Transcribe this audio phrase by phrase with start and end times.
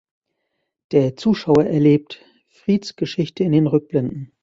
[0.93, 4.31] Der Zuschauer erlebt Frieds Geschichte in den Rückblenden.